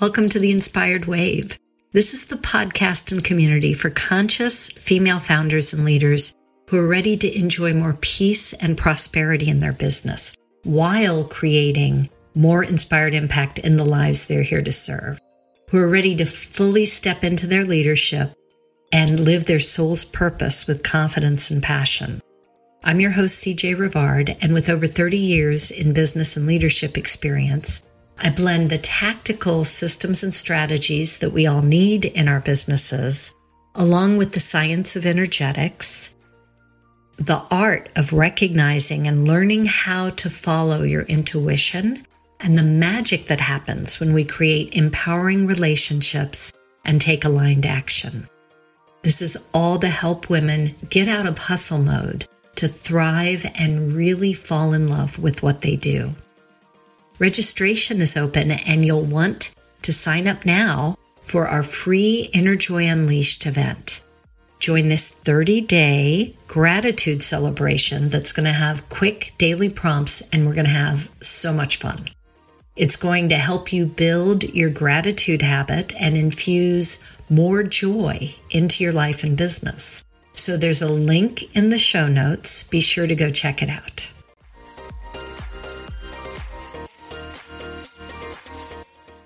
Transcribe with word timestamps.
Welcome 0.00 0.30
to 0.30 0.38
the 0.38 0.50
Inspired 0.50 1.04
Wave. 1.04 1.58
This 1.92 2.14
is 2.14 2.24
the 2.24 2.36
podcast 2.36 3.12
and 3.12 3.22
community 3.22 3.74
for 3.74 3.90
conscious 3.90 4.70
female 4.70 5.18
founders 5.18 5.74
and 5.74 5.84
leaders 5.84 6.34
who 6.70 6.78
are 6.78 6.88
ready 6.88 7.18
to 7.18 7.38
enjoy 7.38 7.74
more 7.74 7.98
peace 8.00 8.54
and 8.54 8.78
prosperity 8.78 9.50
in 9.50 9.58
their 9.58 9.74
business 9.74 10.34
while 10.62 11.24
creating 11.24 12.08
more 12.34 12.64
inspired 12.64 13.12
impact 13.12 13.58
in 13.58 13.76
the 13.76 13.84
lives 13.84 14.24
they're 14.24 14.40
here 14.40 14.62
to 14.62 14.72
serve, 14.72 15.20
who 15.68 15.76
are 15.76 15.90
ready 15.90 16.16
to 16.16 16.24
fully 16.24 16.86
step 16.86 17.22
into 17.22 17.46
their 17.46 17.66
leadership 17.66 18.32
and 18.92 19.20
live 19.20 19.44
their 19.44 19.60
soul's 19.60 20.06
purpose 20.06 20.66
with 20.66 20.82
confidence 20.82 21.50
and 21.50 21.62
passion. 21.62 22.22
I'm 22.82 23.00
your 23.00 23.10
host, 23.10 23.42
CJ 23.42 23.76
Rivard, 23.76 24.38
and 24.40 24.54
with 24.54 24.70
over 24.70 24.86
30 24.86 25.18
years 25.18 25.70
in 25.70 25.92
business 25.92 26.38
and 26.38 26.46
leadership 26.46 26.96
experience, 26.96 27.84
I 28.22 28.28
blend 28.28 28.68
the 28.68 28.78
tactical 28.78 29.64
systems 29.64 30.22
and 30.22 30.34
strategies 30.34 31.18
that 31.18 31.32
we 31.32 31.46
all 31.46 31.62
need 31.62 32.04
in 32.04 32.28
our 32.28 32.40
businesses, 32.40 33.34
along 33.74 34.18
with 34.18 34.32
the 34.32 34.40
science 34.40 34.94
of 34.94 35.06
energetics, 35.06 36.14
the 37.16 37.42
art 37.50 37.88
of 37.96 38.12
recognizing 38.12 39.06
and 39.06 39.26
learning 39.26 39.64
how 39.64 40.10
to 40.10 40.28
follow 40.28 40.82
your 40.82 41.02
intuition, 41.02 42.04
and 42.40 42.58
the 42.58 42.62
magic 42.62 43.26
that 43.26 43.40
happens 43.40 43.98
when 43.98 44.12
we 44.12 44.24
create 44.24 44.74
empowering 44.74 45.46
relationships 45.46 46.52
and 46.84 47.00
take 47.00 47.24
aligned 47.24 47.64
action. 47.64 48.28
This 49.02 49.22
is 49.22 49.48
all 49.54 49.78
to 49.78 49.88
help 49.88 50.28
women 50.28 50.74
get 50.90 51.08
out 51.08 51.26
of 51.26 51.38
hustle 51.38 51.78
mode 51.78 52.26
to 52.56 52.68
thrive 52.68 53.50
and 53.54 53.94
really 53.94 54.34
fall 54.34 54.74
in 54.74 54.88
love 54.88 55.18
with 55.18 55.42
what 55.42 55.62
they 55.62 55.76
do. 55.76 56.14
Registration 57.20 58.00
is 58.00 58.16
open, 58.16 58.50
and 58.50 58.82
you'll 58.82 59.02
want 59.02 59.54
to 59.82 59.92
sign 59.92 60.26
up 60.26 60.46
now 60.46 60.96
for 61.20 61.46
our 61.46 61.62
free 61.62 62.30
Inner 62.32 62.56
Joy 62.56 62.88
Unleashed 62.88 63.44
event. 63.44 64.02
Join 64.58 64.88
this 64.88 65.06
30 65.06 65.60
day 65.60 66.34
gratitude 66.48 67.22
celebration 67.22 68.08
that's 68.08 68.32
going 68.32 68.46
to 68.46 68.52
have 68.52 68.88
quick 68.88 69.34
daily 69.36 69.68
prompts, 69.68 70.22
and 70.30 70.46
we're 70.46 70.54
going 70.54 70.64
to 70.64 70.72
have 70.72 71.10
so 71.20 71.52
much 71.52 71.76
fun. 71.76 72.08
It's 72.74 72.96
going 72.96 73.28
to 73.28 73.36
help 73.36 73.70
you 73.70 73.84
build 73.84 74.44
your 74.54 74.70
gratitude 74.70 75.42
habit 75.42 75.92
and 76.00 76.16
infuse 76.16 77.06
more 77.28 77.62
joy 77.62 78.34
into 78.48 78.82
your 78.82 78.94
life 78.94 79.22
and 79.24 79.36
business. 79.36 80.06
So 80.32 80.56
there's 80.56 80.80
a 80.80 80.88
link 80.88 81.54
in 81.54 81.68
the 81.68 81.78
show 81.78 82.08
notes. 82.08 82.62
Be 82.64 82.80
sure 82.80 83.06
to 83.06 83.14
go 83.14 83.28
check 83.28 83.62
it 83.62 83.68
out. 83.68 84.10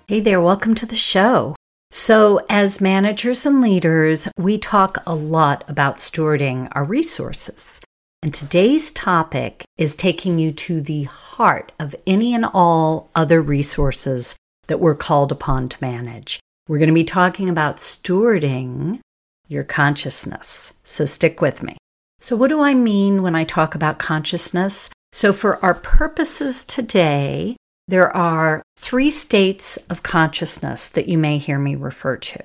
Hey 0.07 0.19
there, 0.19 0.39
welcome 0.39 0.75
to 0.75 0.85
the 0.85 0.95
show. 0.95 1.55
So, 1.89 2.45
as 2.47 2.79
managers 2.79 3.43
and 3.43 3.59
leaders, 3.59 4.27
we 4.37 4.59
talk 4.59 4.99
a 5.07 5.15
lot 5.15 5.63
about 5.67 5.97
stewarding 5.97 6.67
our 6.73 6.83
resources. 6.83 7.81
And 8.21 8.31
today's 8.31 8.91
topic 8.91 9.63
is 9.79 9.95
taking 9.95 10.37
you 10.37 10.51
to 10.51 10.79
the 10.79 11.05
heart 11.05 11.71
of 11.79 11.95
any 12.05 12.35
and 12.35 12.45
all 12.45 13.09
other 13.15 13.41
resources 13.41 14.35
that 14.67 14.79
we're 14.79 14.93
called 14.93 15.31
upon 15.31 15.69
to 15.69 15.77
manage. 15.81 16.39
We're 16.67 16.77
going 16.77 16.89
to 16.89 16.93
be 16.93 17.03
talking 17.03 17.49
about 17.49 17.77
stewarding 17.77 18.99
your 19.47 19.63
consciousness. 19.63 20.71
So 20.83 21.05
stick 21.05 21.41
with 21.41 21.63
me. 21.63 21.77
So, 22.19 22.35
what 22.35 22.49
do 22.49 22.61
I 22.61 22.75
mean 22.75 23.23
when 23.23 23.33
I 23.33 23.43
talk 23.43 23.73
about 23.73 23.97
consciousness? 23.97 24.91
So, 25.13 25.33
for 25.33 25.57
our 25.65 25.73
purposes 25.73 26.63
today, 26.63 27.55
there 27.87 28.15
are 28.15 28.63
three 28.77 29.11
states 29.11 29.77
of 29.89 30.03
consciousness 30.03 30.89
that 30.89 31.07
you 31.07 31.17
may 31.17 31.37
hear 31.37 31.59
me 31.59 31.75
refer 31.75 32.17
to. 32.17 32.39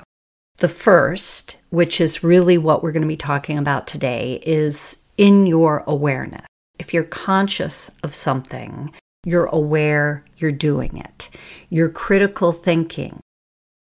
The 0.59 0.69
first, 0.69 1.57
which 1.71 2.01
is 2.01 2.23
really 2.23 2.59
what 2.59 2.83
we're 2.83 2.93
going 2.93 3.03
to 3.03 3.09
be 3.09 3.17
talking 3.17 3.57
about 3.57 3.87
today, 3.87 4.43
is 4.45 4.99
in 5.17 5.47
your 5.47 5.83
awareness. 5.87 6.47
If 6.79 6.93
you're 6.93 7.05
conscious 7.05 7.91
of 8.03 8.15
something, 8.15 8.93
you're 9.25 9.47
aware 9.47 10.25
you're 10.37 10.53
doing 10.53 10.99
it. 10.99 11.31
Your 11.71 11.89
critical 11.89 12.53
thinking, 12.53 13.21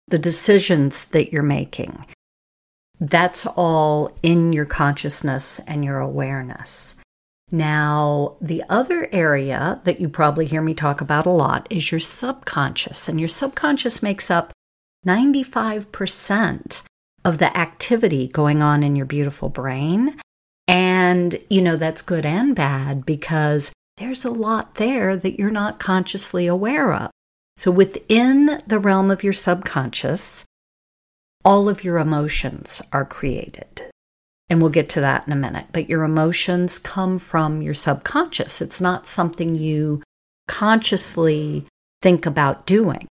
the 0.08 0.18
decisions 0.18 1.06
that 1.06 1.32
you're 1.32 1.42
making, 1.42 2.04
that's 3.00 3.46
all 3.46 4.16
in 4.22 4.52
your 4.52 4.64
consciousness 4.64 5.60
and 5.66 5.84
your 5.84 6.00
awareness. 6.00 6.96
Now, 7.52 8.36
the 8.40 8.64
other 8.68 9.08
area 9.12 9.80
that 9.84 10.00
you 10.00 10.08
probably 10.08 10.46
hear 10.46 10.62
me 10.62 10.74
talk 10.74 11.00
about 11.00 11.26
a 11.26 11.30
lot 11.30 11.66
is 11.70 11.92
your 11.92 12.00
subconscious, 12.00 13.08
and 13.08 13.20
your 13.20 13.28
subconscious 13.28 14.02
makes 14.02 14.30
up 14.30 14.52
95% 15.06 16.82
of 17.24 17.38
the 17.38 17.56
activity 17.56 18.26
going 18.26 18.62
on 18.62 18.82
in 18.82 18.96
your 18.96 19.06
beautiful 19.06 19.48
brain. 19.48 20.20
And, 20.66 21.38
you 21.48 21.62
know, 21.62 21.76
that's 21.76 22.02
good 22.02 22.26
and 22.26 22.56
bad 22.56 23.06
because 23.06 23.70
there's 23.96 24.24
a 24.24 24.30
lot 24.30 24.74
there 24.74 25.16
that 25.16 25.38
you're 25.38 25.50
not 25.50 25.78
consciously 25.78 26.48
aware 26.48 26.92
of. 26.92 27.10
So, 27.56 27.70
within 27.70 28.60
the 28.66 28.80
realm 28.80 29.10
of 29.10 29.22
your 29.22 29.32
subconscious, 29.32 30.44
all 31.44 31.68
of 31.68 31.84
your 31.84 31.98
emotions 31.98 32.82
are 32.92 33.04
created. 33.04 33.90
And 34.48 34.60
we'll 34.60 34.70
get 34.70 34.88
to 34.90 35.00
that 35.00 35.26
in 35.26 35.32
a 35.32 35.36
minute. 35.36 35.66
But 35.72 35.88
your 35.88 36.04
emotions 36.04 36.78
come 36.78 37.18
from 37.18 37.62
your 37.62 37.74
subconscious. 37.74 38.62
It's 38.62 38.80
not 38.80 39.06
something 39.06 39.56
you 39.56 40.02
consciously 40.46 41.66
think 42.00 42.26
about 42.26 42.66
doing. 42.66 43.06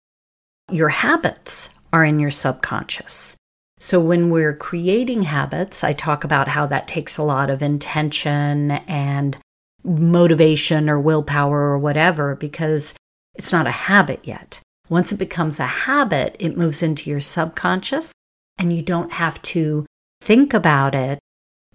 Your 0.71 0.89
habits 0.89 1.69
are 1.91 2.05
in 2.05 2.19
your 2.19 2.31
subconscious. 2.31 3.35
So 3.77 3.99
when 3.99 4.29
we're 4.29 4.55
creating 4.55 5.23
habits, 5.23 5.83
I 5.83 5.93
talk 5.93 6.23
about 6.23 6.47
how 6.47 6.65
that 6.67 6.87
takes 6.87 7.17
a 7.17 7.23
lot 7.23 7.49
of 7.49 7.61
intention 7.61 8.71
and 8.71 9.37
motivation 9.83 10.89
or 10.89 10.99
willpower 10.99 11.59
or 11.59 11.77
whatever 11.77 12.35
because 12.35 12.95
it's 13.35 13.51
not 13.51 13.67
a 13.67 13.71
habit 13.71 14.21
yet. 14.23 14.61
Once 14.87 15.11
it 15.11 15.19
becomes 15.19 15.59
a 15.59 15.65
habit, 15.65 16.35
it 16.39 16.57
moves 16.57 16.81
into 16.81 17.09
your 17.09 17.19
subconscious 17.19 18.11
and 18.57 18.71
you 18.71 18.81
don't 18.81 19.11
have 19.11 19.41
to 19.41 19.85
think 20.21 20.53
about 20.53 20.95
it 20.95 21.19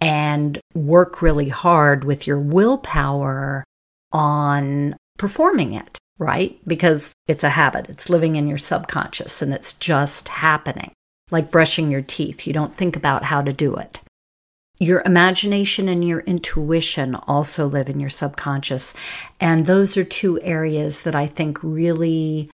and 0.00 0.58
work 0.74 1.22
really 1.22 1.48
hard 1.48 2.04
with 2.04 2.26
your 2.26 2.38
willpower 2.38 3.64
on 4.12 4.96
performing 5.18 5.74
it, 5.74 5.98
right? 6.18 6.58
Because 6.66 7.12
it's 7.26 7.44
a 7.44 7.50
habit, 7.50 7.88
it's 7.88 8.10
living 8.10 8.36
in 8.36 8.48
your 8.48 8.58
subconscious 8.58 9.42
and 9.42 9.52
it's 9.52 9.74
just 9.74 10.28
happening. 10.28 10.92
Like 11.30 11.50
brushing 11.50 11.90
your 11.90 12.02
teeth, 12.02 12.46
you 12.46 12.52
don't 12.52 12.74
think 12.74 12.96
about 12.96 13.24
how 13.24 13.42
to 13.42 13.52
do 13.52 13.76
it. 13.76 14.00
Your 14.80 15.02
imagination 15.04 15.88
and 15.88 16.02
your 16.02 16.20
intuition 16.20 17.14
also 17.14 17.66
live 17.66 17.90
in 17.90 18.00
your 18.00 18.10
subconscious. 18.10 18.94
And 19.38 19.66
those 19.66 19.98
are 19.98 20.04
two 20.04 20.40
areas 20.40 21.02
that 21.02 21.14
I 21.14 21.26
think 21.26 21.62
really 21.62 22.50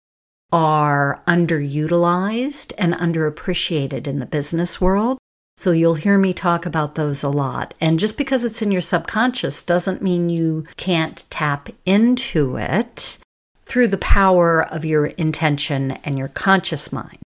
are 0.53 1.21
underutilized 1.27 2.71
and 2.77 2.93
underappreciated 2.93 4.07
in 4.07 4.19
the 4.19 4.25
business 4.25 4.79
world. 4.79 5.17
So 5.57 5.71
you'll 5.71 5.93
hear 5.95 6.17
me 6.17 6.33
talk 6.33 6.65
about 6.65 6.95
those 6.95 7.23
a 7.23 7.29
lot. 7.29 7.73
And 7.79 7.99
just 7.99 8.17
because 8.17 8.43
it's 8.43 8.61
in 8.61 8.71
your 8.71 8.81
subconscious 8.81 9.63
doesn't 9.63 10.01
mean 10.01 10.29
you 10.29 10.65
can't 10.77 11.23
tap 11.29 11.69
into 11.85 12.57
it 12.57 13.17
through 13.65 13.87
the 13.87 13.97
power 13.97 14.63
of 14.63 14.85
your 14.85 15.07
intention 15.07 15.91
and 16.03 16.17
your 16.17 16.27
conscious 16.27 16.91
mind. 16.91 17.19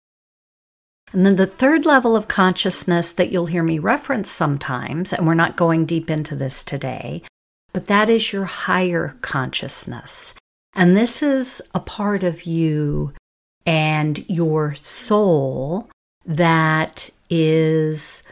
And 1.14 1.26
then 1.26 1.38
the 1.38 1.48
third 1.48 1.86
level 1.86 2.16
of 2.16 2.28
consciousness 2.28 3.14
that 3.14 3.32
you'll 3.32 3.46
hear 3.46 3.64
me 3.64 3.80
reference 3.80 4.30
sometimes, 4.30 5.14
and 5.14 5.26
we're 5.26 5.34
not 5.34 5.56
going 5.56 5.86
deep 5.86 6.10
into 6.10 6.36
this 6.36 6.64
today, 6.64 7.22
but 7.72 7.88
that 7.88 8.10
is 8.10 8.34
your 8.34 8.46
higher 8.46 9.16
consciousness. 9.22 10.34
And 10.76 10.98
this 10.98 11.24
is 11.24 11.62
a 11.74 11.80
part 11.80 12.24
of 12.24 12.44
you 12.44 13.14
and 13.66 14.26
your 14.28 14.76
soul 14.76 15.90
that 16.26 17.10
is 17.30 18.24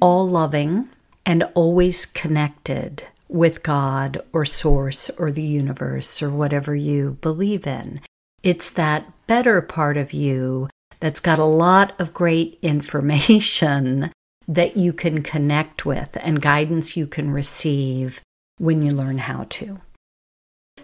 all 0.00 0.28
loving 0.28 0.88
and 1.26 1.44
always 1.54 2.06
connected 2.06 3.04
with 3.28 3.62
God 3.62 4.20
or 4.32 4.44
Source 4.44 5.10
or 5.10 5.30
the 5.30 5.42
universe 5.42 6.22
or 6.22 6.30
whatever 6.30 6.74
you 6.74 7.16
believe 7.20 7.66
in. 7.66 8.00
It's 8.42 8.70
that 8.70 9.06
better 9.26 9.60
part 9.60 9.96
of 9.96 10.12
you 10.12 10.68
that's 10.98 11.20
got 11.20 11.38
a 11.38 11.44
lot 11.44 11.98
of 12.00 12.14
great 12.14 12.58
information 12.62 14.12
that 14.48 14.76
you 14.76 14.92
can 14.92 15.22
connect 15.22 15.86
with 15.86 16.16
and 16.20 16.42
guidance 16.42 16.96
you 16.96 17.06
can 17.06 17.30
receive 17.30 18.20
when 18.58 18.82
you 18.82 18.90
learn 18.90 19.18
how 19.18 19.46
to. 19.48 19.80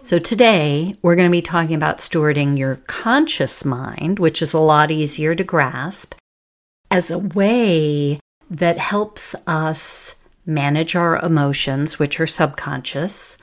So, 0.03 0.19
today 0.19 0.93
we're 1.01 1.15
going 1.15 1.27
to 1.27 1.31
be 1.31 1.41
talking 1.41 1.75
about 1.75 1.97
stewarding 1.97 2.57
your 2.57 2.77
conscious 2.87 3.65
mind, 3.65 4.19
which 4.19 4.41
is 4.41 4.53
a 4.53 4.59
lot 4.59 4.91
easier 4.91 5.35
to 5.35 5.43
grasp, 5.43 6.13
as 6.89 7.11
a 7.11 7.19
way 7.19 8.19
that 8.49 8.77
helps 8.77 9.35
us 9.45 10.15
manage 10.45 10.95
our 10.95 11.17
emotions, 11.17 11.99
which 11.99 12.19
are 12.19 12.27
subconscious, 12.27 13.37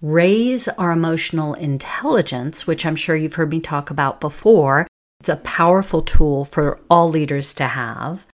raise 0.00 0.68
our 0.68 0.92
emotional 0.92 1.54
intelligence, 1.54 2.66
which 2.66 2.86
I'm 2.86 2.96
sure 2.96 3.16
you've 3.16 3.34
heard 3.34 3.50
me 3.50 3.60
talk 3.60 3.90
about 3.90 4.20
before. 4.20 4.86
It's 5.20 5.28
a 5.28 5.36
powerful 5.36 6.02
tool 6.02 6.44
for 6.44 6.80
all 6.90 7.08
leaders 7.08 7.52
to 7.54 7.64
have. 7.64 8.26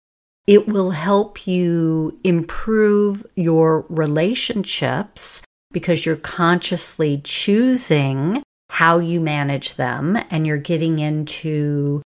It 0.46 0.66
will 0.66 0.90
help 0.90 1.46
you 1.46 2.18
improve 2.24 3.24
your 3.36 3.86
relationships 3.88 5.42
because 5.72 6.04
you're 6.04 6.16
consciously 6.16 7.20
choosing 7.22 8.42
how 8.70 8.98
you 8.98 9.20
manage 9.20 9.74
them 9.74 10.18
and 10.30 10.46
you're 10.46 10.56
getting 10.56 10.98
into 10.98 12.02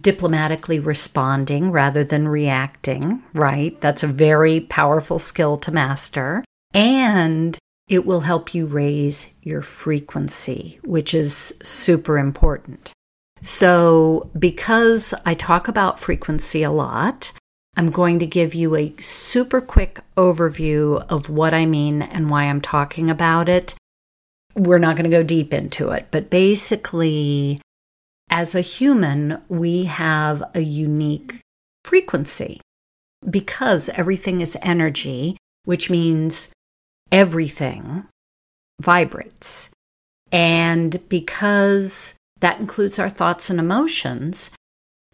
diplomatically 0.00 0.80
responding 0.80 1.72
rather 1.72 2.04
than 2.04 2.28
reacting, 2.28 3.22
right? 3.34 3.80
That's 3.80 4.02
a 4.02 4.08
very 4.08 4.60
powerful 4.60 5.18
skill 5.18 5.56
to 5.58 5.72
master. 5.72 6.44
And 6.74 7.58
it 7.88 8.06
will 8.06 8.20
help 8.20 8.54
you 8.54 8.66
raise 8.66 9.32
your 9.42 9.62
frequency, 9.62 10.78
which 10.84 11.12
is 11.12 11.52
super 11.62 12.18
important. 12.18 12.92
So, 13.42 14.30
because 14.38 15.12
I 15.24 15.34
talk 15.34 15.66
about 15.66 15.98
frequency 15.98 16.62
a 16.62 16.70
lot, 16.70 17.32
I'm 17.76 17.90
going 17.90 18.18
to 18.18 18.26
give 18.26 18.54
you 18.54 18.76
a 18.76 18.94
super 19.00 19.60
quick 19.60 20.00
overview 20.16 21.04
of 21.08 21.30
what 21.30 21.54
I 21.54 21.66
mean 21.66 22.02
and 22.02 22.28
why 22.28 22.44
I'm 22.44 22.60
talking 22.60 23.10
about 23.10 23.48
it. 23.48 23.74
We're 24.54 24.78
not 24.78 24.96
going 24.96 25.10
to 25.10 25.16
go 25.16 25.22
deep 25.22 25.54
into 25.54 25.90
it, 25.90 26.08
but 26.10 26.30
basically, 26.30 27.60
as 28.30 28.54
a 28.54 28.60
human, 28.60 29.42
we 29.48 29.84
have 29.84 30.42
a 30.54 30.60
unique 30.60 31.40
frequency 31.84 32.60
because 33.28 33.88
everything 33.90 34.40
is 34.40 34.56
energy, 34.62 35.36
which 35.64 35.90
means 35.90 36.48
everything 37.12 38.06
vibrates. 38.80 39.70
And 40.32 41.06
because 41.08 42.14
that 42.40 42.60
includes 42.60 42.98
our 42.98 43.10
thoughts 43.10 43.50
and 43.50 43.58
emotions, 43.58 44.50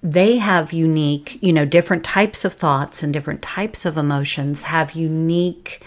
they 0.03 0.37
have 0.37 0.73
unique, 0.73 1.39
you 1.43 1.53
know, 1.53 1.65
different 1.65 2.05
types 2.05 2.45
of 2.45 2.53
thoughts 2.53 3.03
and 3.03 3.13
different 3.13 3.43
types 3.43 3.87
of 3.87 3.97
emotions 3.97 4.63
have 4.65 4.93
unique 4.93 5.83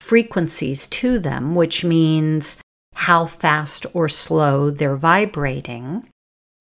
frequencies 0.00 0.86
to 0.88 1.18
them, 1.18 1.54
which 1.54 1.84
means 1.84 2.56
how 2.94 3.26
fast 3.26 3.86
or 3.92 4.08
slow 4.08 4.70
they're 4.70 4.96
vibrating. 4.96 6.06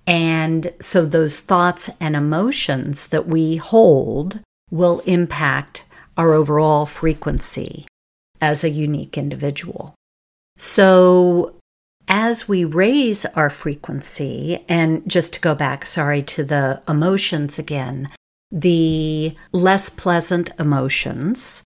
And 0.10 0.74
so 0.82 1.06
those 1.06 1.40
thoughts 1.40 1.88
and 2.00 2.16
emotions 2.16 3.08
that 3.08 3.28
we 3.28 3.58
hold 3.58 4.40
will 4.72 5.02
impact 5.02 5.86
our 6.18 6.34
overall 6.34 6.88
frequency 6.88 7.86
as 8.42 8.64
a 8.64 8.72
unique 8.72 9.20
individual. 9.20 9.94
So 10.58 11.56
as 12.08 12.48
we 12.48 12.66
raise 12.66 13.24
our 13.28 13.52
frequency, 13.52 14.66
and 14.68 15.08
just 15.08 15.34
to 15.36 15.42
go 15.42 15.54
back, 15.54 15.86
sorry, 15.86 16.24
to 16.24 16.44
the 16.44 16.82
emotions 16.90 17.60
again, 17.60 18.08
the 18.52 19.36
less 19.52 19.92
pleasant 19.92 20.50
emotions 20.58 21.62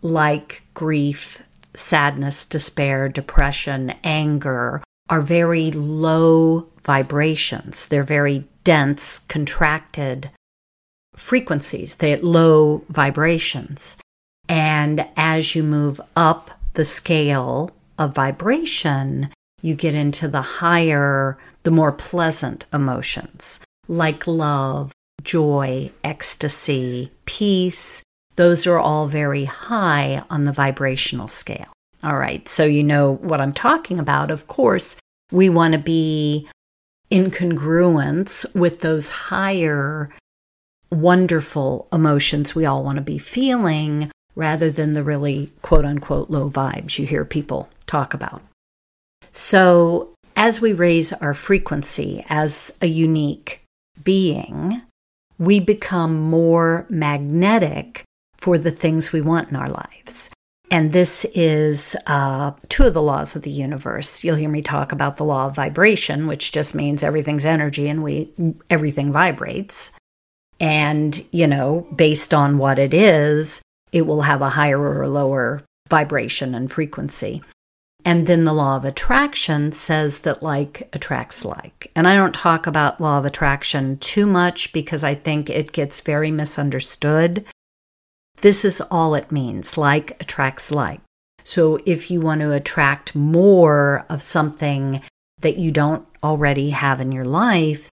like 0.00 0.62
grief, 0.74 1.42
sadness, 1.74 2.44
despair, 2.44 3.08
depression, 3.08 3.94
anger 4.04 4.80
are 5.10 5.20
very 5.20 5.70
low 5.70 6.68
vibrations. 6.82 7.86
They're 7.86 8.02
very 8.02 8.46
dense, 8.64 9.20
contracted 9.28 10.30
frequencies. 11.14 11.96
They 11.96 12.12
at 12.12 12.24
low 12.24 12.84
vibrations. 12.88 13.96
And 14.48 15.06
as 15.16 15.54
you 15.54 15.62
move 15.62 16.00
up 16.16 16.50
the 16.74 16.84
scale 16.84 17.70
of 17.98 18.14
vibration, 18.14 19.30
you 19.62 19.74
get 19.74 19.94
into 19.94 20.28
the 20.28 20.42
higher, 20.42 21.38
the 21.62 21.70
more 21.70 21.92
pleasant 21.92 22.66
emotions 22.72 23.60
like 23.88 24.26
love, 24.26 24.92
joy, 25.22 25.90
ecstasy, 26.02 27.10
peace. 27.26 28.02
Those 28.36 28.66
are 28.66 28.78
all 28.78 29.06
very 29.06 29.44
high 29.44 30.24
on 30.30 30.44
the 30.44 30.52
vibrational 30.52 31.28
scale. 31.28 31.73
All 32.04 32.18
right, 32.18 32.46
so 32.46 32.64
you 32.64 32.82
know 32.82 33.14
what 33.22 33.40
I'm 33.40 33.54
talking 33.54 33.98
about. 33.98 34.30
Of 34.30 34.46
course, 34.46 34.98
we 35.32 35.48
want 35.48 35.72
to 35.72 35.80
be 35.80 36.46
in 37.08 37.30
congruence 37.30 38.44
with 38.54 38.80
those 38.80 39.08
higher, 39.08 40.10
wonderful 40.90 41.88
emotions 41.94 42.54
we 42.54 42.66
all 42.66 42.84
want 42.84 42.96
to 42.96 43.02
be 43.02 43.16
feeling 43.16 44.10
rather 44.36 44.70
than 44.70 44.92
the 44.92 45.02
really 45.02 45.50
quote 45.62 45.86
unquote 45.86 46.28
low 46.28 46.50
vibes 46.50 46.98
you 46.98 47.06
hear 47.06 47.24
people 47.24 47.70
talk 47.86 48.12
about. 48.12 48.42
So, 49.32 50.12
as 50.36 50.60
we 50.60 50.74
raise 50.74 51.12
our 51.14 51.32
frequency 51.32 52.22
as 52.28 52.74
a 52.82 52.86
unique 52.86 53.62
being, 54.02 54.82
we 55.38 55.58
become 55.58 56.20
more 56.20 56.84
magnetic 56.90 58.04
for 58.36 58.58
the 58.58 58.70
things 58.70 59.10
we 59.10 59.22
want 59.22 59.48
in 59.48 59.56
our 59.56 59.70
lives. 59.70 60.28
And 60.70 60.92
this 60.92 61.24
is 61.34 61.94
uh, 62.06 62.52
two 62.68 62.84
of 62.84 62.94
the 62.94 63.02
laws 63.02 63.36
of 63.36 63.42
the 63.42 63.50
universe. 63.50 64.24
You'll 64.24 64.36
hear 64.36 64.48
me 64.48 64.62
talk 64.62 64.92
about 64.92 65.16
the 65.16 65.24
law 65.24 65.46
of 65.46 65.54
vibration, 65.54 66.26
which 66.26 66.52
just 66.52 66.74
means 66.74 67.02
everything's 67.02 67.44
energy 67.44 67.88
and 67.88 68.02
we 68.02 68.30
everything 68.70 69.12
vibrates. 69.12 69.92
And, 70.60 71.22
you 71.30 71.46
know, 71.46 71.86
based 71.94 72.32
on 72.32 72.58
what 72.58 72.78
it 72.78 72.94
is, 72.94 73.60
it 73.92 74.02
will 74.02 74.22
have 74.22 74.42
a 74.42 74.48
higher 74.48 74.80
or 74.80 75.06
lower 75.08 75.62
vibration 75.88 76.54
and 76.54 76.70
frequency. 76.72 77.42
And 78.04 78.26
then 78.26 78.44
the 78.44 78.52
law 78.52 78.76
of 78.76 78.84
attraction 78.84 79.72
says 79.72 80.20
that 80.20 80.42
like 80.42 80.88
attracts 80.92 81.44
like. 81.44 81.90
And 81.96 82.06
I 82.06 82.16
don't 82.16 82.34
talk 82.34 82.66
about 82.66 83.00
law 83.00 83.18
of 83.18 83.24
attraction 83.24 83.98
too 83.98 84.26
much 84.26 84.72
because 84.72 85.02
I 85.02 85.14
think 85.14 85.48
it 85.48 85.72
gets 85.72 86.00
very 86.00 86.30
misunderstood. 86.30 87.44
This 88.40 88.64
is 88.64 88.80
all 88.90 89.14
it 89.14 89.32
means 89.32 89.78
like 89.78 90.16
attracts 90.20 90.70
like. 90.70 91.00
So 91.44 91.78
if 91.86 92.10
you 92.10 92.20
want 92.20 92.40
to 92.40 92.52
attract 92.52 93.14
more 93.14 94.06
of 94.08 94.22
something 94.22 95.02
that 95.40 95.58
you 95.58 95.70
don't 95.70 96.06
already 96.22 96.70
have 96.70 97.00
in 97.00 97.12
your 97.12 97.24
life, 97.24 97.90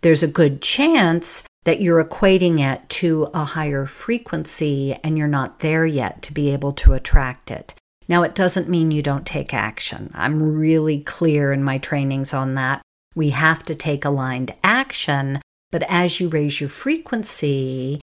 there's 0.00 0.22
a 0.22 0.28
good 0.28 0.60
chance 0.62 1.44
that 1.64 1.80
you're 1.80 2.04
equating 2.04 2.60
it 2.60 2.88
to 2.88 3.28
a 3.34 3.44
higher 3.44 3.86
frequency 3.86 4.98
and 5.02 5.16
you're 5.16 5.26
not 5.28 5.60
there 5.60 5.86
yet 5.86 6.22
to 6.22 6.32
be 6.32 6.50
able 6.50 6.72
to 6.72 6.92
attract 6.92 7.50
it. 7.50 7.74
Now, 8.06 8.22
it 8.22 8.34
doesn't 8.34 8.68
mean 8.68 8.90
you 8.90 9.02
don't 9.02 9.26
take 9.26 9.54
action. 9.54 10.10
I'm 10.14 10.58
really 10.58 11.00
clear 11.00 11.52
in 11.52 11.64
my 11.64 11.78
trainings 11.78 12.34
on 12.34 12.54
that. 12.54 12.82
We 13.14 13.30
have 13.30 13.62
to 13.64 13.74
take 13.74 14.04
aligned 14.04 14.54
action, 14.62 15.40
but 15.70 15.82
as 15.88 16.20
you 16.20 16.28
raise 16.28 16.60
your 16.60 16.68
frequency, 16.68 18.00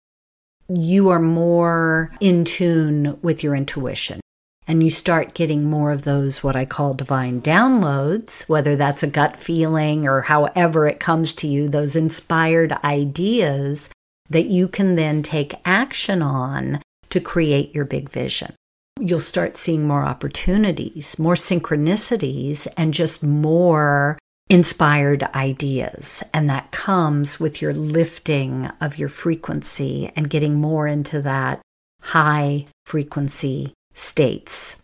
you 0.73 1.09
are 1.09 1.21
more 1.21 2.13
in 2.21 2.45
tune 2.45 3.19
with 3.23 3.43
your 3.43 3.57
intuition 3.57 4.21
and 4.69 4.85
you 4.85 4.91
start 4.91 5.35
getting 5.35 5.69
more 5.69 5.91
of 5.91 6.03
those 6.03 6.45
what 6.45 6.55
I 6.55 6.65
call 6.65 6.95
divine 6.95 7.43
downloads, 7.43 8.43
whether 8.43 8.77
that's 8.77 9.03
a 9.03 9.09
gut 9.09 9.41
feeling 9.41 10.07
or 10.07 10.23
however 10.23 10.87
it 10.87 11.01
comes 11.01 11.33
to 11.35 11.49
you, 11.49 11.69
those 11.69 11.97
inspired 11.97 12.73
ideas 12.85 13.91
that 14.29 14.47
you 14.47 14.69
can 14.69 14.95
then 14.95 15.25
take 15.25 15.55
action 15.65 16.23
on 16.23 16.81
to 17.09 17.21
create 17.21 17.75
your 17.75 17.85
big 17.85 18.09
vision. 18.09 18.55
You'll 19.01 19.19
start 19.19 19.57
seeing 19.57 19.89
more 19.89 20.05
opportunities, 20.05 21.19
more 21.19 21.35
synchronicities, 21.35 22.69
and 22.77 22.95
just 22.95 23.25
more 23.25 24.19
inspired 24.51 25.23
ideas. 25.35 26.23
And 26.35 26.51
that 26.51 26.73
comes 26.73 27.39
with 27.39 27.63
your 27.63 27.73
lifting 27.73 28.67
of 28.81 28.99
your 28.99 29.09
frequency 29.09 30.13
and 30.17 30.29
getting 30.29 30.57
more 30.57 30.87
into 30.87 31.23
that 31.23 31.63
high 32.03 32.67
frequency 32.85 33.73
states. 33.95 34.77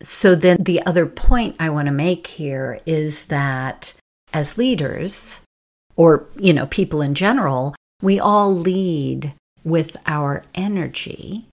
So, 0.00 0.34
then 0.34 0.58
the 0.60 0.84
other 0.84 1.06
point 1.06 1.56
I 1.58 1.70
want 1.70 1.86
to 1.86 1.92
make 1.92 2.26
here 2.26 2.78
is 2.84 3.26
that 3.26 3.94
as 4.34 4.58
leaders, 4.58 5.40
or, 5.96 6.26
you 6.36 6.52
know, 6.52 6.66
people 6.66 7.00
in 7.00 7.14
general, 7.14 7.74
we 8.02 8.18
all 8.18 8.52
lead 8.54 9.32
with 9.62 9.96
our 10.06 10.42
energy, 10.54 11.46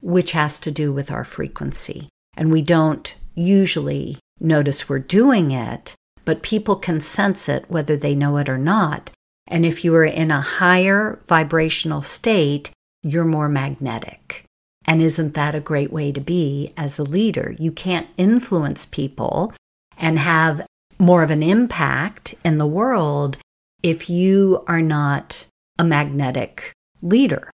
which 0.00 0.32
has 0.32 0.58
to 0.60 0.70
do 0.72 0.92
with 0.92 1.12
our 1.12 1.24
frequency. 1.24 2.08
And 2.36 2.50
we 2.50 2.62
don't 2.62 3.14
usually 3.34 4.18
notice 4.40 4.88
we're 4.88 4.98
doing 4.98 5.52
it 5.52 5.94
but 6.24 6.42
people 6.42 6.76
can 6.76 7.00
sense 7.00 7.48
it 7.48 7.64
whether 7.68 7.96
they 7.96 8.14
know 8.14 8.36
it 8.36 8.48
or 8.48 8.58
not. 8.58 9.10
And 9.46 9.66
if 9.66 9.84
you 9.84 9.94
are 9.96 10.04
in 10.04 10.30
a 10.30 10.40
higher 10.40 11.20
vibrational 11.26 12.02
state, 12.02 12.70
you're 13.02 13.24
more 13.24 13.48
magnetic. 13.48 14.44
And 14.84 15.00
isn't 15.00 15.34
that 15.34 15.54
a 15.54 15.60
great 15.60 15.92
way 15.92 16.12
to 16.12 16.20
be 16.20 16.72
as 16.76 16.98
a 16.98 17.04
leader? 17.04 17.54
You 17.58 17.72
can't 17.72 18.08
influence 18.16 18.86
people 18.86 19.52
and 19.96 20.18
have 20.18 20.66
more 20.98 21.22
of 21.22 21.30
an 21.30 21.42
impact 21.42 22.34
in 22.44 22.58
the 22.58 22.66
world 22.66 23.36
if 23.82 24.08
you 24.08 24.64
are 24.66 24.82
not 24.82 25.46
a 25.78 25.84
magnetic 25.84 26.72
leader. 27.00 27.50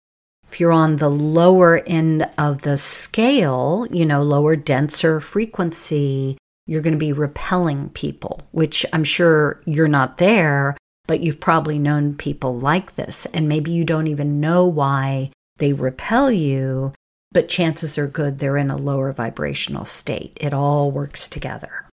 If 0.48 0.60
you're 0.60 0.72
on 0.72 0.96
the 0.96 1.10
lower 1.10 1.78
end 1.86 2.26
of 2.38 2.62
the 2.62 2.76
scale, 2.76 3.86
you 3.90 4.06
know, 4.06 4.22
lower, 4.22 4.56
denser 4.56 5.20
frequency, 5.20 6.38
you're 6.66 6.82
going 6.82 6.94
to 6.94 6.98
be 6.98 7.12
repelling 7.12 7.90
people, 7.90 8.40
which 8.52 8.86
I'm 8.92 9.04
sure 9.04 9.60
you're 9.66 9.88
not 9.88 10.18
there, 10.18 10.76
but 11.06 11.20
you've 11.20 11.40
probably 11.40 11.78
known 11.78 12.14
people 12.14 12.58
like 12.58 12.96
this, 12.96 13.26
and 13.26 13.48
maybe 13.48 13.70
you 13.70 13.84
don't 13.84 14.06
even 14.06 14.40
know 14.40 14.64
why 14.66 15.30
they 15.58 15.72
repel 15.72 16.30
you, 16.30 16.92
but 17.32 17.48
chances 17.48 17.98
are 17.98 18.06
good 18.06 18.38
they're 18.38 18.56
in 18.56 18.70
a 18.70 18.76
lower 18.76 19.12
vibrational 19.12 19.84
state. 19.84 20.36
It 20.40 20.54
all 20.54 20.90
works 20.90 21.28
together. 21.28 21.86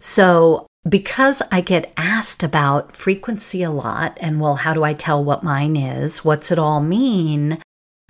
So, 0.00 0.66
because 0.88 1.40
I 1.50 1.62
get 1.62 1.92
asked 1.96 2.42
about 2.42 2.94
frequency 2.94 3.62
a 3.62 3.70
lot, 3.70 4.18
and 4.20 4.40
well, 4.40 4.56
how 4.56 4.74
do 4.74 4.84
I 4.84 4.92
tell 4.92 5.24
what 5.24 5.42
mine 5.42 5.76
is? 5.76 6.24
What's 6.24 6.52
it 6.52 6.58
all 6.58 6.80
mean? 6.80 7.60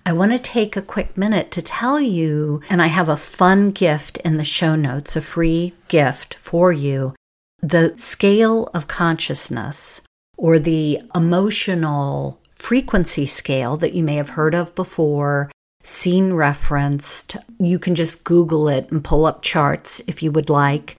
I 0.07 0.13
want 0.13 0.33
to 0.33 0.39
take 0.39 0.77
a 0.77 0.83
quick 0.83 1.17
minute 1.17 1.51
to 1.53 1.63
tell 1.63 1.99
you, 1.99 2.61
and 2.69 2.83
I 2.83 2.89
have 2.89 3.09
a 3.09 3.17
fun 3.17 3.71
gift 3.71 4.19
in 4.19 4.37
the 4.37 4.45
show 4.45 4.77
notes, 4.77 5.17
a 5.17 5.23
free 5.23 5.73
gift 5.89 6.35
for 6.35 6.73
you. 6.73 7.15
The 7.63 7.95
scale 7.97 8.69
of 8.75 8.87
consciousness 8.87 10.03
or 10.37 10.59
the 10.59 11.01
emotional 11.15 12.39
frequency 12.51 13.25
scale 13.25 13.79
that 13.79 13.95
you 13.95 14.05
may 14.05 14.17
have 14.17 14.31
heard 14.31 14.55
of 14.55 14.75
before, 14.75 15.51
seen 15.83 16.35
referenced. 16.35 17.39
You 17.59 17.79
can 17.79 17.95
just 17.95 18.25
Google 18.25 18.69
it 18.69 18.91
and 18.91 19.03
pull 19.03 19.25
up 19.25 19.41
charts 19.41 20.03
if 20.07 20.23
you 20.23 20.31
would 20.33 20.51
like. 20.51 20.97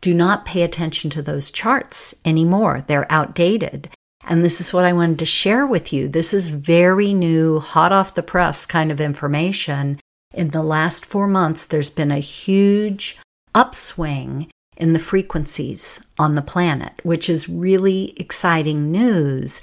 Do 0.00 0.12
not 0.12 0.44
pay 0.44 0.62
attention 0.62 1.08
to 1.10 1.22
those 1.22 1.52
charts 1.52 2.16
anymore. 2.24 2.84
They're 2.86 3.10
outdated. 3.12 3.90
And 4.24 4.44
this 4.44 4.60
is 4.60 4.72
what 4.72 4.84
I 4.84 4.92
wanted 4.92 5.18
to 5.20 5.26
share 5.26 5.66
with 5.66 5.92
you. 5.92 6.08
This 6.08 6.34
is 6.34 6.48
very 6.48 7.14
new, 7.14 7.60
hot 7.60 7.92
off 7.92 8.14
the 8.14 8.22
press 8.22 8.66
kind 8.66 8.92
of 8.92 9.00
information. 9.00 9.98
In 10.34 10.50
the 10.50 10.62
last 10.62 11.04
four 11.04 11.26
months, 11.26 11.64
there's 11.64 11.90
been 11.90 12.12
a 12.12 12.18
huge 12.18 13.18
upswing 13.54 14.50
in 14.76 14.92
the 14.92 14.98
frequencies 14.98 16.00
on 16.18 16.34
the 16.34 16.42
planet, 16.42 16.92
which 17.02 17.28
is 17.28 17.48
really 17.48 18.14
exciting 18.16 18.90
news. 18.90 19.60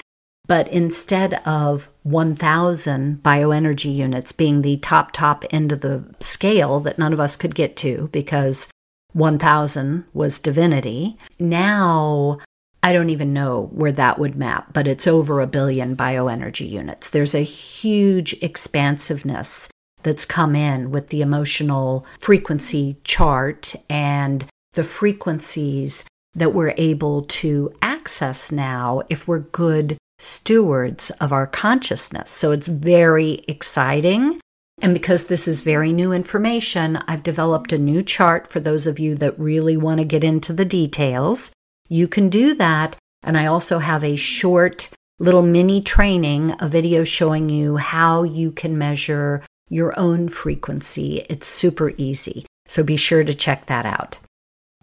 But 0.48 0.68
instead 0.70 1.36
of 1.46 1.90
1,000 2.04 3.22
bioenergy 3.22 3.94
units 3.94 4.32
being 4.32 4.62
the 4.62 4.78
top, 4.78 5.12
top 5.12 5.44
end 5.52 5.72
of 5.72 5.82
the 5.82 6.06
scale 6.20 6.80
that 6.82 6.98
none 6.98 7.14
of 7.14 7.20
us 7.20 7.36
could 7.36 7.56
get 7.56 7.76
to 7.78 8.10
because 8.12 8.68
1,000 9.14 10.06
was 10.14 10.40
divinity, 10.40 11.18
now 11.40 12.38
I 12.84 12.94
don't 12.94 13.10
even 13.10 13.34
know 13.34 13.70
where 13.74 13.92
that 13.92 14.20
would 14.20 14.36
map, 14.36 14.74
but 14.74 14.88
it's 14.88 15.08
over 15.08 15.42
a 15.42 15.48
billion 15.48 15.96
bioenergy 15.96 16.70
units. 16.70 17.10
There's 17.10 17.36
a 17.36 17.40
huge 17.40 18.34
expansiveness 18.42 19.70
that's 20.04 20.26
come 20.26 20.56
in 20.56 20.92
with 20.92 21.10
the 21.10 21.22
emotional 21.22 22.06
frequency 22.20 22.98
chart 23.04 23.76
and 23.90 24.46
the 24.74 24.84
frequencies 24.84 26.06
that 26.36 26.54
we're 26.54 26.76
able 26.78 27.24
to 27.24 27.74
access 27.82 28.52
now 28.52 29.02
if 29.10 29.28
we're 29.28 29.40
good 29.40 29.98
stewards 30.20 31.10
of 31.20 31.34
our 31.34 31.48
consciousness. 31.48 32.30
So 32.30 32.52
it's 32.52 32.68
very 32.68 33.44
exciting. 33.48 34.40
And 34.82 34.94
because 34.94 35.26
this 35.26 35.48
is 35.48 35.62
very 35.62 35.92
new 35.92 36.12
information, 36.12 36.98
I've 37.08 37.24
developed 37.24 37.74
a 37.74 37.78
new 37.80 38.04
chart 38.04 38.48
for 38.48 38.60
those 38.60 38.86
of 38.86 39.00
you 39.00 39.16
that 39.16 39.40
really 39.40 39.76
want 39.76 40.00
to 40.00 40.06
get 40.06 40.24
into 40.24 40.54
the 40.54 40.66
details. 40.66 41.52
You 41.88 42.08
can 42.08 42.30
do 42.30 42.54
that. 42.56 42.96
And 43.24 43.38
I 43.38 43.48
also 43.48 43.80
have 43.80 44.04
a 44.04 44.16
short 44.16 44.90
little 45.20 45.42
mini 45.42 45.82
training, 45.82 46.56
a 46.60 46.68
video 46.68 47.04
showing 47.04 47.50
you 47.50 47.78
how 47.78 48.24
you 48.24 48.52
can 48.52 48.78
measure 48.78 49.44
your 49.70 49.98
own 50.00 50.30
frequency. 50.30 51.26
It's 51.30 51.48
super 51.48 51.94
easy. 51.98 52.46
So 52.68 52.84
be 52.84 52.98
sure 52.98 53.24
to 53.24 53.34
check 53.34 53.66
that 53.66 53.86
out. 53.86 54.18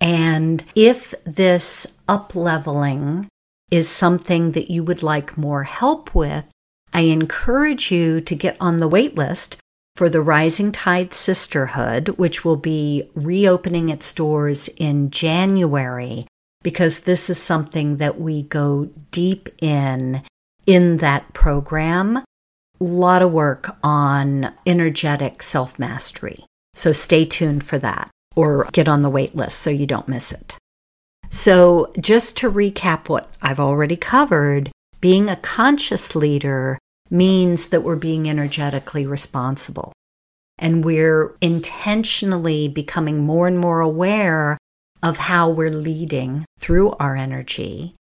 And 0.01 0.65
if 0.75 1.15
this 1.25 1.87
up 2.09 2.35
leveling 2.35 3.29
is 3.71 3.89
something 3.89 4.53
that 4.53 4.71
you 4.71 4.85
would 4.85 5.03
like 5.03 5.39
more 5.39 5.63
help 5.63 6.15
with, 6.15 6.45
I 6.93 7.03
encourage 7.03 7.91
you 7.91 8.21
to 8.21 8.35
get 8.35 8.57
on 8.61 8.79
the 8.79 8.89
wait 8.89 9.15
list 9.15 9.57
for 9.97 10.09
the 10.09 10.21
Rising 10.21 10.73
Tide 10.73 11.15
Sisterhood, 11.15 12.09
which 12.11 12.45
will 12.45 12.57
be 12.57 13.09
reopening 13.15 13.89
its 13.89 14.13
doors 14.13 14.69
in 14.77 15.11
January, 15.11 16.27
because 16.65 17.01
this 17.01 17.31
is 17.31 17.41
something 17.41 17.99
that 17.99 18.21
we 18.21 18.43
go 18.43 18.87
deep 19.13 19.49
in 19.63 20.23
in 20.67 20.97
that 20.97 21.33
program. 21.33 22.17
A 22.17 22.25
lot 22.81 23.23
of 23.23 23.31
work 23.31 23.77
on 23.85 24.53
energetic 24.67 25.45
self 25.45 25.79
mastery. 25.79 26.45
So 26.75 26.93
stay 26.93 27.25
tuned 27.25 27.63
for 27.63 27.79
that 27.79 28.11
or 28.35 28.69
get 28.73 28.89
on 28.89 29.03
the 29.03 29.11
wait 29.11 29.37
list 29.37 29.61
so 29.61 29.71
you 29.71 29.87
don't 29.87 30.09
miss 30.09 30.33
it. 30.33 30.59
So, 31.31 31.93
just 32.01 32.37
to 32.39 32.51
recap 32.51 33.09
what 33.09 33.29
I've 33.43 33.59
already 33.59 33.97
covered, 33.97 34.71
being 35.01 35.29
a 35.29 35.37
conscious 35.37 36.15
leader 36.15 36.79
means 37.11 37.69
that 37.69 37.83
we're 37.83 37.97
being 37.97 38.29
energetically 38.29 39.07
responsible 39.07 39.93
and 40.59 40.85
we're 40.85 41.37
intentionally 41.41 42.69
becoming 42.69 43.19
more 43.19 43.49
and 43.49 43.59
more 43.59 43.81
aware 43.81 44.59
of 45.05 45.19
how 45.19 45.51
we're 45.51 45.71
leading 45.71 46.45
through 46.59 46.91
our 46.93 47.15
energy 47.15 47.95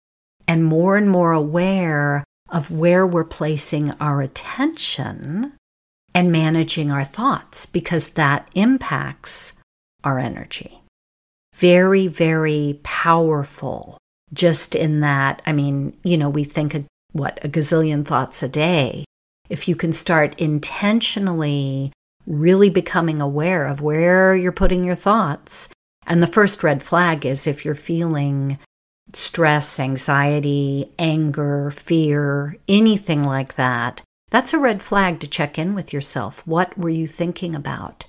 and 0.48 0.64
more 0.64 0.96
and 0.96 1.10
more 1.10 1.34
aware 1.34 2.24
of 2.50 2.70
where 2.70 3.08
we're 3.08 3.24
placing 3.24 3.92
our 4.00 4.22
attention 4.22 5.52
and 6.14 6.32
managing 6.32 6.92
our 6.92 7.04
thoughts 7.04 7.66
because 7.66 8.10
that 8.10 8.48
impacts 8.54 9.54
our 10.04 10.20
energy. 10.20 10.80
Very, 11.56 12.08
very 12.08 12.80
powerful. 12.84 13.98
Just 14.32 14.76
in 14.76 15.00
that, 15.00 15.42
I 15.46 15.54
mean, 15.54 15.98
you 16.04 16.18
know, 16.18 16.30
we 16.30 16.44
think 16.44 16.76
of 16.76 16.86
what, 17.14 17.40
a 17.44 17.50
gazillion 17.50 18.06
thoughts 18.06 18.44
a 18.44 18.48
day. 18.48 19.06
If 19.50 19.68
you 19.68 19.76
can 19.76 19.92
start 19.92 20.40
intentionally 20.40 21.92
really 22.28 22.70
becoming 22.70 23.22
aware 23.22 23.66
of 23.66 23.82
where 23.82 24.36
you're 24.36 24.52
putting 24.52 24.84
your 24.84 24.96
thoughts. 24.96 25.68
And 26.06 26.22
the 26.22 26.28
first 26.28 26.64
red 26.64 26.84
flag 26.84 27.26
is 27.26 27.48
if 27.48 27.64
you're 27.64 27.76
feeling 27.76 28.58
stress, 29.14 29.80
anxiety, 29.80 30.92
anger, 30.98 31.72
fear, 31.72 32.58
anything 32.68 33.24
like 33.24 33.56
that, 33.56 34.02
that's 34.30 34.54
a 34.54 34.60
red 34.60 34.82
flag 34.82 35.20
to 35.20 35.28
check 35.28 35.58
in 35.60 35.76
with 35.76 35.92
yourself. 35.92 36.42
What 36.46 36.78
were 36.78 36.90
you 36.90 37.08
thinking 37.08 37.56
about? 37.56 38.06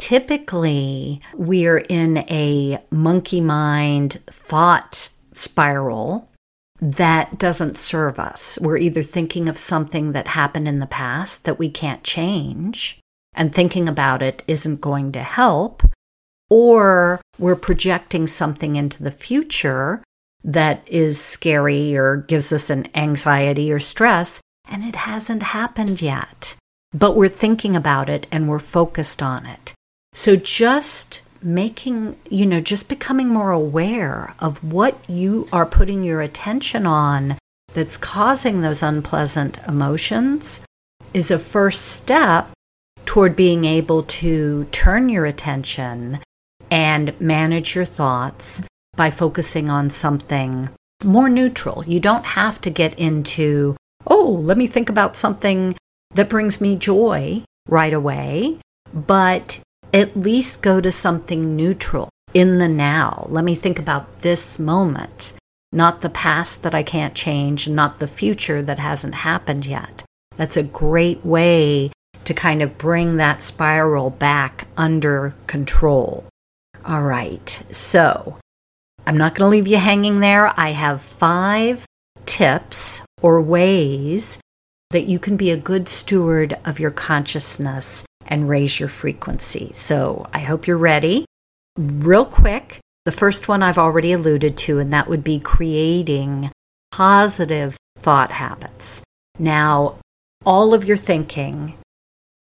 typically 0.00 1.20
we're 1.34 1.76
in 1.76 2.16
a 2.30 2.82
monkey 2.90 3.40
mind 3.40 4.18
thought 4.28 5.10
spiral 5.34 6.26
that 6.80 7.38
doesn't 7.38 7.76
serve 7.76 8.18
us. 8.18 8.58
We're 8.62 8.78
either 8.78 9.02
thinking 9.02 9.46
of 9.46 9.58
something 9.58 10.12
that 10.12 10.26
happened 10.26 10.66
in 10.66 10.78
the 10.78 10.86
past 10.86 11.44
that 11.44 11.58
we 11.58 11.68
can't 11.68 12.02
change, 12.02 12.98
and 13.34 13.54
thinking 13.54 13.90
about 13.90 14.22
it 14.22 14.42
isn't 14.48 14.80
going 14.80 15.12
to 15.12 15.22
help, 15.22 15.82
or 16.50 17.20
we're 17.38 17.56
projecting 17.56 18.26
something 18.26 18.76
into 18.76 19.02
the 19.02 19.10
future 19.10 20.02
that 20.42 20.82
is 20.86 21.22
scary 21.22 21.96
or 21.96 22.18
gives 22.28 22.52
us 22.52 22.68
an 22.68 22.88
anxiety 22.94 23.72
or 23.72 23.78
stress, 23.78 24.40
and 24.68 24.84
it 24.84 24.96
hasn't 24.96 25.42
happened 25.42 26.02
yet. 26.02 26.56
But 26.92 27.16
we're 27.16 27.28
thinking 27.28 27.76
about 27.76 28.08
it 28.08 28.26
and 28.32 28.48
we're 28.48 28.58
focused 28.58 29.22
on 29.22 29.46
it. 29.46 29.72
So 30.12 30.34
just 30.36 31.22
making, 31.42 32.16
you 32.28 32.46
know, 32.46 32.60
just 32.60 32.88
becoming 32.88 33.28
more 33.28 33.52
aware 33.52 34.34
of 34.40 34.62
what 34.64 34.98
you 35.08 35.46
are 35.52 35.66
putting 35.66 36.02
your 36.02 36.20
attention 36.20 36.84
on 36.86 37.38
that's 37.72 37.96
causing 37.96 38.60
those 38.60 38.82
unpleasant 38.82 39.58
emotions 39.68 40.60
is 41.14 41.30
a 41.30 41.38
first 41.38 41.86
step 41.92 42.50
toward 43.06 43.36
being 43.36 43.64
able 43.64 44.02
to 44.02 44.64
turn 44.72 45.08
your 45.08 45.26
attention 45.26 46.20
and 46.70 47.18
manage 47.20 47.74
your 47.74 47.84
thoughts 47.84 48.62
by 48.96 49.10
focusing 49.10 49.70
on 49.70 49.90
something 49.90 50.68
more 51.02 51.28
neutral. 51.28 51.84
You 51.86 52.00
don't 52.00 52.24
have 52.24 52.60
to 52.62 52.70
get 52.70 52.98
into, 52.98 53.76
oh, 54.06 54.38
let 54.42 54.58
me 54.58 54.66
think 54.66 54.88
about 54.88 55.16
something 55.16 55.74
that 56.14 56.28
brings 56.28 56.60
me 56.60 56.76
joy 56.76 57.42
right 57.68 57.92
away, 57.92 58.58
but 58.92 59.60
at 59.92 60.16
least 60.16 60.62
go 60.62 60.80
to 60.80 60.92
something 60.92 61.56
neutral 61.56 62.08
in 62.34 62.58
the 62.58 62.68
now. 62.68 63.26
Let 63.28 63.44
me 63.44 63.54
think 63.54 63.78
about 63.78 64.20
this 64.20 64.58
moment, 64.58 65.32
not 65.72 66.00
the 66.00 66.10
past 66.10 66.62
that 66.62 66.74
I 66.74 66.82
can't 66.82 67.14
change, 67.14 67.68
not 67.68 67.98
the 67.98 68.06
future 68.06 68.62
that 68.62 68.78
hasn't 68.78 69.14
happened 69.14 69.66
yet. 69.66 70.04
That's 70.36 70.56
a 70.56 70.62
great 70.62 71.24
way 71.24 71.92
to 72.24 72.34
kind 72.34 72.62
of 72.62 72.78
bring 72.78 73.16
that 73.16 73.42
spiral 73.42 74.10
back 74.10 74.68
under 74.76 75.34
control. 75.46 76.24
All 76.84 77.02
right, 77.02 77.62
so 77.70 78.38
I'm 79.06 79.18
not 79.18 79.34
going 79.34 79.46
to 79.46 79.50
leave 79.50 79.66
you 79.66 79.76
hanging 79.76 80.20
there. 80.20 80.52
I 80.58 80.70
have 80.70 81.02
five 81.02 81.84
tips 82.26 83.02
or 83.20 83.40
ways 83.42 84.38
that 84.90 85.04
you 85.04 85.18
can 85.18 85.36
be 85.36 85.50
a 85.50 85.56
good 85.56 85.88
steward 85.88 86.56
of 86.64 86.80
your 86.80 86.90
consciousness 86.90 88.02
and 88.26 88.48
raise 88.48 88.80
your 88.80 88.88
frequency. 88.88 89.70
So 89.74 90.26
I 90.32 90.40
hope 90.40 90.66
you're 90.66 90.78
ready. 90.78 91.26
Real 91.76 92.24
quick, 92.24 92.80
the 93.04 93.12
first 93.12 93.46
one 93.46 93.62
I've 93.62 93.78
already 93.78 94.12
alluded 94.12 94.56
to, 94.58 94.78
and 94.78 94.92
that 94.92 95.08
would 95.08 95.22
be 95.22 95.38
creating 95.38 96.50
positive 96.92 97.76
thought 97.98 98.30
habits. 98.30 99.02
Now, 99.38 99.96
all 100.46 100.72
of 100.72 100.84
your 100.84 100.96
thinking 100.96 101.74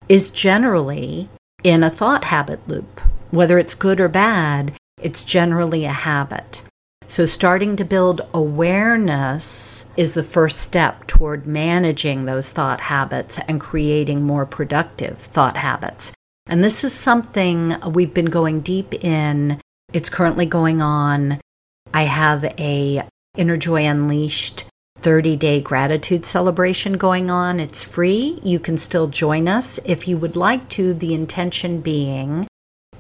is 0.09 0.31
generally 0.31 1.29
in 1.63 1.83
a 1.83 1.91
thought 1.91 2.25
habit 2.25 2.67
loop. 2.69 3.01
Whether 3.31 3.59
it's 3.59 3.75
good 3.75 4.01
or 4.01 4.09
bad, 4.09 4.73
it's 5.01 5.25
generally 5.25 5.85
a 5.85 5.93
habit. 5.93 6.63
So, 7.07 7.27
starting 7.27 7.77
to 7.77 7.85
build 7.85 8.23
awareness 8.35 9.85
is 9.97 10.15
the 10.15 10.23
first 10.23 10.61
step 10.61 11.07
toward 11.07 11.47
managing 11.47 12.25
those 12.25 12.51
thought 12.51 12.81
habits 12.81 13.39
and 13.49 13.61
creating 13.61 14.23
more 14.23 14.47
productive 14.47 15.19
thought 15.19 15.57
habits. 15.57 16.13
And 16.47 16.63
this 16.63 16.83
is 16.85 16.93
something 16.93 17.77
we've 17.93 18.15
been 18.15 18.27
going 18.27 18.61
deep 18.61 18.95
in. 18.95 19.61
It's 19.93 20.09
currently 20.09 20.47
going 20.47 20.81
on. 20.81 21.41
I 21.95 22.03
have 22.03 22.45
a 22.45 23.03
Inner 23.37 23.57
Joy 23.57 23.87
Unleashed 23.87 24.65
30 25.01 25.37
day 25.37 25.61
gratitude 25.61 26.27
celebration 26.27 26.95
going 26.95 27.31
on. 27.31 27.61
It's 27.61 27.85
free. 27.85 28.41
You 28.43 28.59
can 28.59 28.77
still 28.77 29.07
join 29.07 29.49
us 29.49 29.79
if 29.85 30.07
you 30.07 30.19
would 30.19 30.37
like 30.37 30.69
to. 30.71 30.95
The 30.95 31.15
intention 31.15 31.81
being 31.81 32.47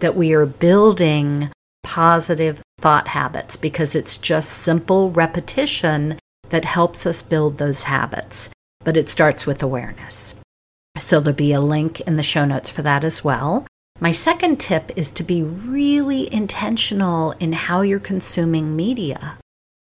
that 0.00 0.16
we 0.16 0.32
are 0.32 0.46
building 0.46 1.50
positive 1.82 2.60
thought 2.80 3.08
habits 3.08 3.56
because 3.56 3.94
it's 3.94 4.18
just 4.18 4.50
simple 4.50 5.10
repetition 5.10 6.18
that 6.50 6.64
helps 6.64 7.06
us 7.06 7.22
build 7.22 7.58
those 7.58 7.84
habits. 7.84 8.50
But 8.82 8.96
it 8.96 9.08
starts 9.08 9.46
with 9.46 9.62
awareness. 9.62 10.34
So 10.98 11.20
there'll 11.20 11.36
be 11.36 11.52
a 11.52 11.60
link 11.60 12.00
in 12.02 12.14
the 12.14 12.22
show 12.22 12.44
notes 12.44 12.70
for 12.70 12.82
that 12.82 13.04
as 13.04 13.22
well. 13.22 13.66
My 14.00 14.12
second 14.12 14.58
tip 14.58 14.90
is 14.96 15.12
to 15.12 15.22
be 15.22 15.42
really 15.42 16.32
intentional 16.32 17.32
in 17.32 17.52
how 17.52 17.82
you're 17.82 18.00
consuming 18.00 18.74
media 18.74 19.36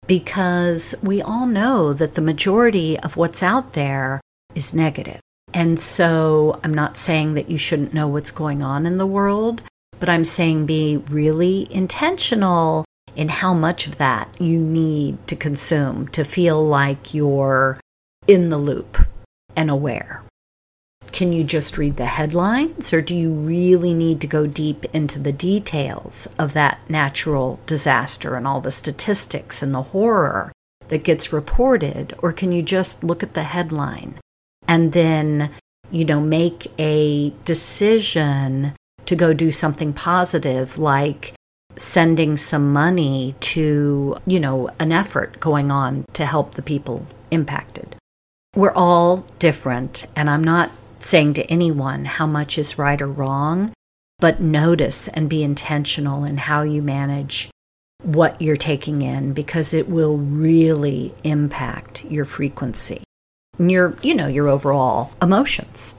because 0.06 0.94
we 1.02 1.20
all 1.20 1.46
know 1.46 1.92
that 1.92 2.14
the 2.14 2.22
majority 2.22 2.98
of 3.00 3.16
what's 3.16 3.42
out 3.42 3.74
there 3.74 4.20
is 4.54 4.72
negative. 4.72 5.20
And 5.52 5.78
so 5.78 6.58
I'm 6.64 6.72
not 6.72 6.96
saying 6.96 7.34
that 7.34 7.50
you 7.50 7.58
shouldn't 7.58 7.94
know 7.94 8.08
what's 8.08 8.30
going 8.30 8.62
on 8.62 8.86
in 8.86 8.96
the 8.96 9.06
world, 9.06 9.62
but 9.98 10.08
I'm 10.08 10.24
saying 10.24 10.66
be 10.66 10.96
really 10.96 11.66
intentional 11.72 12.84
in 13.16 13.28
how 13.28 13.52
much 13.52 13.86
of 13.86 13.98
that 13.98 14.36
you 14.40 14.60
need 14.60 15.26
to 15.26 15.34
consume 15.34 16.08
to 16.08 16.24
feel 16.24 16.64
like 16.64 17.14
you're 17.14 17.80
in 18.26 18.50
the 18.50 18.58
loop 18.58 18.98
and 19.56 19.70
aware. 19.70 20.22
Can 21.10 21.32
you 21.32 21.42
just 21.42 21.78
read 21.78 21.96
the 21.96 22.06
headlines, 22.06 22.92
or 22.92 23.00
do 23.00 23.16
you 23.16 23.32
really 23.32 23.94
need 23.94 24.20
to 24.20 24.26
go 24.26 24.46
deep 24.46 24.84
into 24.94 25.18
the 25.18 25.32
details 25.32 26.28
of 26.38 26.52
that 26.52 26.78
natural 26.88 27.58
disaster 27.66 28.36
and 28.36 28.46
all 28.46 28.60
the 28.60 28.70
statistics 28.70 29.62
and 29.62 29.74
the 29.74 29.82
horror 29.82 30.52
that 30.88 31.04
gets 31.04 31.32
reported? 31.32 32.14
Or 32.18 32.32
can 32.32 32.52
you 32.52 32.62
just 32.62 33.02
look 33.02 33.22
at 33.22 33.34
the 33.34 33.42
headline 33.42 34.14
and 34.68 34.92
then, 34.92 35.50
you 35.90 36.04
know, 36.04 36.20
make 36.20 36.70
a 36.78 37.30
decision 37.44 38.74
to 39.08 39.16
go 39.16 39.32
do 39.32 39.50
something 39.50 39.94
positive 39.94 40.76
like 40.76 41.32
sending 41.76 42.36
some 42.36 42.74
money 42.74 43.34
to, 43.40 44.14
you 44.26 44.38
know, 44.38 44.68
an 44.78 44.92
effort 44.92 45.40
going 45.40 45.70
on 45.70 46.04
to 46.12 46.26
help 46.26 46.54
the 46.54 46.62
people 46.62 47.06
impacted? 47.30 47.96
We're 48.54 48.74
all 48.74 49.24
different, 49.38 50.04
and 50.14 50.28
I'm 50.28 50.44
not 50.44 50.70
saying 51.00 51.34
to 51.34 51.44
anyone 51.50 52.04
how 52.04 52.26
much 52.26 52.58
is 52.58 52.76
right 52.76 53.00
or 53.00 53.08
wrong, 53.08 53.72
but 54.18 54.42
notice 54.42 55.08
and 55.08 55.30
be 55.30 55.42
intentional 55.42 56.24
in 56.24 56.36
how 56.36 56.60
you 56.60 56.82
manage 56.82 57.48
what 58.02 58.42
you're 58.42 58.56
taking 58.56 59.00
in 59.00 59.32
because 59.32 59.72
it 59.72 59.88
will 59.88 60.18
really 60.18 61.14
impact 61.24 62.04
your 62.04 62.26
frequency 62.26 63.02
and 63.58 63.70
your, 63.70 63.96
you 64.02 64.14
know, 64.14 64.26
your 64.26 64.48
overall 64.48 65.12
emotions. 65.22 65.94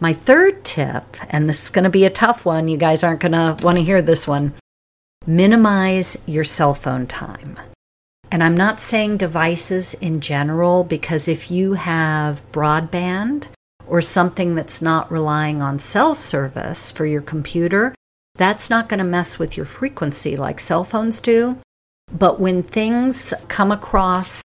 My 0.00 0.12
third 0.12 0.64
tip, 0.64 1.16
and 1.30 1.48
this 1.48 1.64
is 1.64 1.70
going 1.70 1.84
to 1.84 1.90
be 1.90 2.04
a 2.04 2.10
tough 2.10 2.44
one, 2.44 2.68
you 2.68 2.76
guys 2.76 3.04
aren't 3.04 3.20
going 3.20 3.32
to 3.32 3.56
want 3.64 3.78
to 3.78 3.84
hear 3.84 4.02
this 4.02 4.26
one 4.26 4.52
minimize 5.26 6.18
your 6.26 6.44
cell 6.44 6.74
phone 6.74 7.06
time. 7.06 7.58
And 8.30 8.42
I'm 8.42 8.56
not 8.56 8.80
saying 8.80 9.18
devices 9.18 9.94
in 9.94 10.20
general 10.20 10.84
because 10.84 11.28
if 11.28 11.50
you 11.50 11.74
have 11.74 12.44
broadband 12.52 13.46
or 13.86 14.00
something 14.00 14.54
that's 14.54 14.82
not 14.82 15.10
relying 15.10 15.62
on 15.62 15.78
cell 15.78 16.14
service 16.14 16.90
for 16.90 17.06
your 17.06 17.22
computer, 17.22 17.94
that's 18.34 18.68
not 18.68 18.88
going 18.88 18.98
to 18.98 19.04
mess 19.04 19.38
with 19.38 19.56
your 19.56 19.66
frequency 19.66 20.36
like 20.36 20.58
cell 20.58 20.84
phones 20.84 21.20
do. 21.20 21.58
But 22.12 22.40
when 22.40 22.62
things 22.62 23.32
come 23.48 23.70
across 23.70 24.42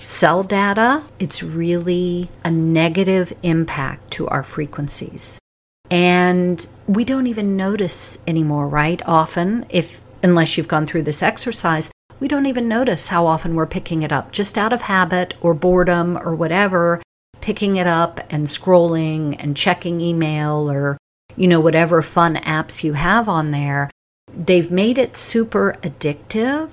cell 0.00 0.42
data, 0.42 1.02
it's 1.18 1.42
really 1.42 2.28
a 2.44 2.50
negative 2.50 3.32
impact 3.42 4.10
to 4.12 4.28
our 4.28 4.42
frequencies. 4.42 5.38
And 5.90 6.64
we 6.86 7.04
don't 7.04 7.26
even 7.26 7.56
notice 7.56 8.18
anymore, 8.26 8.68
right? 8.68 9.00
Often, 9.06 9.66
if 9.70 10.00
unless 10.22 10.56
you've 10.56 10.68
gone 10.68 10.86
through 10.86 11.02
this 11.02 11.22
exercise, 11.22 11.90
we 12.20 12.28
don't 12.28 12.46
even 12.46 12.68
notice 12.68 13.08
how 13.08 13.26
often 13.26 13.54
we're 13.54 13.66
picking 13.66 14.02
it 14.02 14.12
up 14.12 14.30
just 14.30 14.58
out 14.58 14.72
of 14.72 14.82
habit 14.82 15.34
or 15.40 15.54
boredom 15.54 16.18
or 16.18 16.34
whatever 16.34 17.00
picking 17.40 17.76
it 17.76 17.86
up 17.86 18.20
and 18.30 18.46
scrolling 18.46 19.36
and 19.38 19.56
checking 19.56 20.00
email 20.00 20.70
or, 20.70 20.98
you 21.36 21.48
know, 21.48 21.60
whatever 21.60 22.02
fun 22.02 22.36
apps 22.36 22.84
you 22.84 22.92
have 22.92 23.28
on 23.28 23.50
there, 23.50 23.90
they've 24.32 24.70
made 24.70 24.98
it 24.98 25.16
super 25.16 25.76
addictive, 25.82 26.70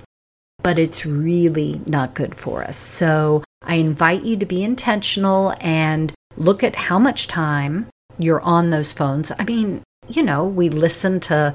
but 0.62 0.78
it's 0.78 1.06
really 1.06 1.80
not 1.86 2.14
good 2.14 2.34
for 2.34 2.62
us. 2.62 2.76
So 2.76 3.42
I 3.62 3.76
invite 3.76 4.22
you 4.22 4.36
to 4.36 4.46
be 4.46 4.62
intentional 4.62 5.54
and 5.60 6.12
look 6.36 6.62
at 6.62 6.76
how 6.76 6.98
much 6.98 7.28
time 7.28 7.86
you're 8.18 8.40
on 8.42 8.68
those 8.68 8.92
phones. 8.92 9.32
I 9.38 9.44
mean, 9.44 9.82
you 10.08 10.22
know, 10.22 10.44
we 10.44 10.68
listen 10.68 11.20
to 11.20 11.54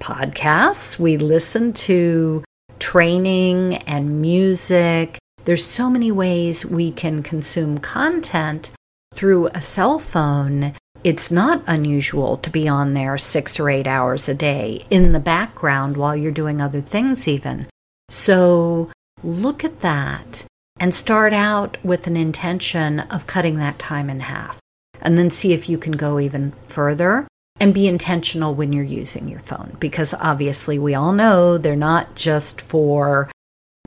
podcasts, 0.00 0.98
we 0.98 1.16
listen 1.16 1.72
to 1.72 2.42
training 2.78 3.76
and 3.86 4.20
music 4.20 5.18
there's 5.44 5.64
so 5.64 5.90
many 5.90 6.12
ways 6.12 6.64
we 6.64 6.92
can 6.92 7.22
consume 7.22 7.78
content 7.78 8.70
through 9.12 9.48
a 9.48 9.60
cell 9.60 9.98
phone. 9.98 10.74
It's 11.02 11.32
not 11.32 11.64
unusual 11.66 12.36
to 12.38 12.50
be 12.50 12.68
on 12.68 12.92
there 12.92 13.18
six 13.18 13.58
or 13.58 13.68
eight 13.68 13.88
hours 13.88 14.28
a 14.28 14.34
day 14.34 14.86
in 14.88 15.10
the 15.10 15.18
background 15.18 15.96
while 15.96 16.16
you're 16.16 16.30
doing 16.30 16.60
other 16.60 16.80
things, 16.80 17.26
even. 17.26 17.66
So 18.12 18.90
look 19.22 19.64
at 19.64 19.80
that 19.80 20.44
and 20.78 20.94
start 20.94 21.32
out 21.32 21.82
with 21.82 22.06
an 22.06 22.16
intention 22.16 23.00
of 23.00 23.26
cutting 23.26 23.56
that 23.56 23.78
time 23.78 24.10
in 24.10 24.20
half. 24.20 24.60
And 25.00 25.16
then 25.16 25.30
see 25.30 25.54
if 25.54 25.66
you 25.66 25.78
can 25.78 25.92
go 25.92 26.20
even 26.20 26.52
further 26.68 27.26
and 27.58 27.72
be 27.72 27.88
intentional 27.88 28.54
when 28.54 28.70
you're 28.70 28.84
using 28.84 29.28
your 29.28 29.40
phone 29.40 29.78
because 29.80 30.12
obviously 30.12 30.78
we 30.78 30.94
all 30.94 31.12
know 31.12 31.56
they're 31.56 31.74
not 31.74 32.14
just 32.14 32.60
for 32.60 33.30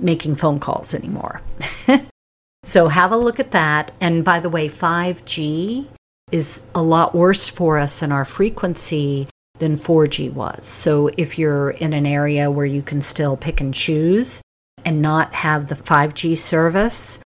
making 0.01 0.37
phone 0.37 0.59
calls 0.59 0.95
anymore. 0.95 1.41
so 2.63 2.87
have 2.87 3.11
a 3.11 3.17
look 3.17 3.39
at 3.39 3.51
that. 3.51 3.91
And 4.01 4.25
by 4.25 4.39
the 4.39 4.49
way, 4.49 4.67
5G 4.67 5.85
is 6.31 6.61
a 6.73 6.81
lot 6.81 7.13
worse 7.13 7.47
for 7.47 7.77
us 7.77 8.01
in 8.01 8.11
our 8.11 8.25
frequency 8.25 9.27
than 9.59 9.77
4G 9.77 10.33
was. 10.33 10.65
So 10.65 11.09
if 11.17 11.39
you're 11.39 11.71
in 11.71 11.93
an 11.93 12.05
area 12.05 12.51
where 12.51 12.65
you 12.65 12.81
can 12.81 13.01
still 13.01 13.37
pick 13.37 13.61
and 13.61 13.73
choose 13.73 14.41
and 14.83 15.01
not 15.01 15.33
have 15.33 15.67
the 15.67 15.75
5G 15.75 16.37
service, 16.37 17.19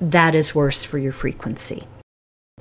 that 0.00 0.34
is 0.34 0.54
worse 0.54 0.84
for 0.84 0.98
your 0.98 1.12
frequency. 1.12 1.82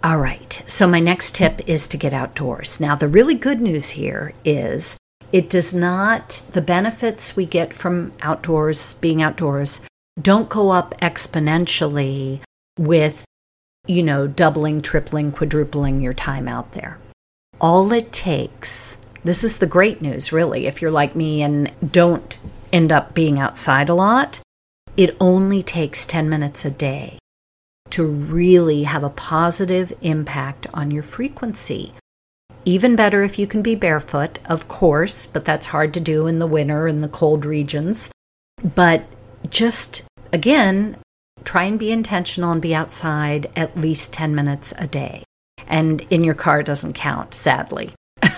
All 0.04 0.20
right, 0.20 0.62
so 0.68 0.86
my 0.86 1.00
next 1.00 1.36
tip 1.36 1.68
is 1.68 1.88
to 1.88 1.98
get 1.98 2.14
outdoors. 2.14 2.80
Now, 2.80 2.96
the 2.96 3.08
really 3.08 3.36
good 3.36 3.62
news 3.62 3.90
here 3.92 4.34
is 4.44 4.98
it 5.32 5.50
does 5.50 5.74
not, 5.74 6.44
the 6.52 6.62
benefits 6.62 7.36
we 7.36 7.46
get 7.46 7.74
from 7.74 8.12
outdoors, 8.22 8.96
being 8.96 9.22
outdoors, 9.22 9.82
don't 10.22 10.50
go 10.50 10.70
up 10.70 10.94
exponentially 11.02 12.42
with, 12.78 13.24
you 13.88 14.04
know, 14.04 14.28
doubling, 14.28 14.82
tripling, 14.82 15.32
quadrupling 15.32 16.02
your 16.02 16.14
time 16.14 16.48
out 16.48 16.74
there. 16.74 17.00
All 17.62 17.92
it 17.94 18.12
takes, 18.12 18.98
this 19.24 19.44
is 19.44 19.60
the 19.60 19.68
great 19.68 20.02
news, 20.02 20.32
really, 20.32 20.66
if 20.68 20.82
you're 20.82 20.92
like 20.92 21.16
me 21.16 21.42
and 21.42 21.72
don't 21.92 22.38
end 22.72 22.92
up 22.92 23.14
being 23.14 23.40
outside 23.40 23.90
a 23.90 23.94
lot, 23.94 24.42
it 24.98 25.16
only 25.20 25.64
takes 25.64 26.06
10 26.06 26.30
minutes 26.30 26.66
a 26.66 26.72
day 26.72 27.20
to 27.92 28.04
really 28.04 28.84
have 28.84 29.04
a 29.04 29.10
positive 29.10 29.94
impact 30.02 30.68
on 30.74 30.92
your 30.92 31.04
frequency. 31.04 31.94
Even 32.66 32.96
better 32.96 33.24
if 33.24 33.38
you 33.38 33.46
can 33.46 33.62
be 33.62 33.76
barefoot, 33.76 34.40
of 34.46 34.68
course, 34.68 35.28
but 35.28 35.46
that's 35.46 35.68
hard 35.68 35.94
to 35.94 36.00
do 36.00 36.28
in 36.28 36.40
the 36.40 36.48
winter 36.48 36.88
in 36.88 37.02
the 37.02 37.08
cold 37.08 37.46
regions. 37.46 38.10
But 38.76 39.06
just 39.50 40.04
again, 40.32 40.98
try 41.44 41.66
and 41.66 41.78
be 41.78 41.92
intentional 41.92 42.52
and 42.52 42.62
be 42.62 42.74
outside 42.74 43.52
at 43.56 43.78
least 43.78 44.12
10 44.14 44.34
minutes 44.34 44.74
a 44.78 44.88
day. 44.88 45.24
And 45.68 46.02
in 46.10 46.24
your 46.24 46.36
car 46.36 46.64
doesn't 46.64 46.94
count, 46.94 47.34
sadly. 47.34 47.94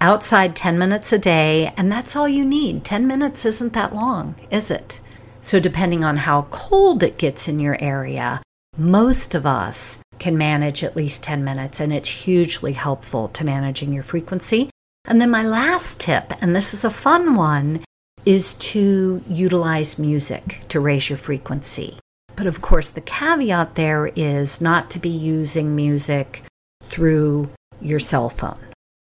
outside 0.00 0.54
10 0.54 0.78
minutes 0.78 1.12
a 1.12 1.18
day, 1.18 1.72
and 1.76 1.90
that's 1.90 2.16
all 2.16 2.28
you 2.28 2.44
need. 2.44 2.84
10 2.84 3.06
minutes 3.06 3.44
isn't 3.44 3.72
that 3.72 3.94
long, 3.94 4.34
is 4.50 4.70
it? 4.70 5.00
So, 5.40 5.60
depending 5.60 6.04
on 6.04 6.16
how 6.16 6.42
cold 6.50 7.02
it 7.02 7.18
gets 7.18 7.48
in 7.48 7.60
your 7.60 7.80
area, 7.80 8.42
most 8.76 9.34
of 9.34 9.46
us 9.46 9.98
can 10.18 10.36
manage 10.36 10.82
at 10.82 10.96
least 10.96 11.22
10 11.22 11.44
minutes, 11.44 11.80
and 11.80 11.92
it's 11.92 12.08
hugely 12.08 12.72
helpful 12.72 13.28
to 13.28 13.44
managing 13.44 13.92
your 13.92 14.02
frequency. 14.02 14.70
And 15.04 15.20
then, 15.20 15.30
my 15.30 15.42
last 15.42 16.00
tip, 16.00 16.32
and 16.40 16.54
this 16.54 16.74
is 16.74 16.84
a 16.84 16.90
fun 16.90 17.36
one, 17.36 17.84
is 18.24 18.54
to 18.56 19.22
utilize 19.28 19.98
music 19.98 20.60
to 20.68 20.80
raise 20.80 21.08
your 21.08 21.18
frequency. 21.18 21.98
But 22.36 22.46
of 22.46 22.60
course, 22.60 22.88
the 22.88 23.00
caveat 23.00 23.74
there 23.74 24.10
is 24.14 24.60
not 24.60 24.90
to 24.90 24.98
be 24.98 25.08
using 25.08 25.74
music 25.74 26.42
through 26.82 27.50
your 27.80 27.98
cell 27.98 28.28
phone. 28.28 28.58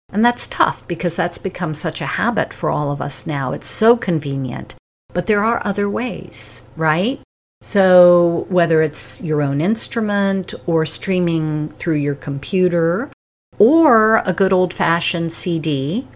And 0.10 0.24
that's 0.24 0.48
tough 0.48 0.88
because 0.88 1.16
that's 1.16 1.38
become 1.38 1.74
such 1.74 2.00
a 2.00 2.06
habit 2.06 2.54
for 2.54 2.70
all 2.70 2.92
of 2.92 3.02
us 3.02 3.28
now. 3.28 3.52
It's 3.52 3.68
so 3.68 3.98
convenient. 3.98 4.76
But 5.14 5.28
there 5.28 5.44
are 5.44 5.62
other 5.66 5.90
ways, 5.90 6.62
right? 6.76 7.20
So, 7.62 8.46
whether 8.50 8.84
it's 8.84 9.22
your 9.22 9.42
own 9.42 9.62
instrument 9.62 10.54
or 10.68 10.86
streaming 10.86 11.70
through 11.80 11.96
your 11.96 12.16
computer 12.16 13.12
or 13.58 14.18
a 14.26 14.34
good 14.34 14.54
old 14.54 14.74
fashioned 14.74 15.32
CD, 15.32 16.08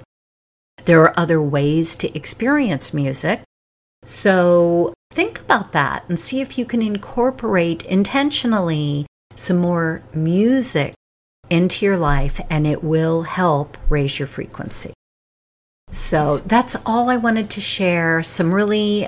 there 0.85 1.01
are 1.01 1.19
other 1.19 1.41
ways 1.41 1.95
to 1.97 2.15
experience 2.15 2.93
music. 2.93 3.41
So, 4.03 4.93
think 5.11 5.39
about 5.39 5.73
that 5.73 6.05
and 6.09 6.19
see 6.19 6.41
if 6.41 6.57
you 6.57 6.65
can 6.65 6.81
incorporate 6.81 7.85
intentionally 7.85 9.05
some 9.35 9.57
more 9.57 10.01
music 10.13 10.93
into 11.49 11.85
your 11.85 11.97
life, 11.97 12.39
and 12.49 12.65
it 12.65 12.83
will 12.83 13.23
help 13.23 13.77
raise 13.89 14.17
your 14.17 14.27
frequency. 14.27 14.93
So, 15.91 16.39
that's 16.45 16.75
all 16.85 17.09
I 17.09 17.17
wanted 17.17 17.49
to 17.51 17.61
share. 17.61 18.23
Some 18.23 18.53
really 18.53 19.07